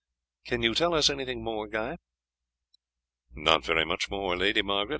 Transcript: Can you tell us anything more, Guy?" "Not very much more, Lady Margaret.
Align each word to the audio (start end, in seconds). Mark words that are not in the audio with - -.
Can 0.47 0.63
you 0.63 0.73
tell 0.73 0.95
us 0.95 1.11
anything 1.11 1.43
more, 1.43 1.67
Guy?" 1.67 1.99
"Not 3.35 3.63
very 3.63 3.85
much 3.85 4.09
more, 4.09 4.35
Lady 4.35 4.63
Margaret. 4.63 4.89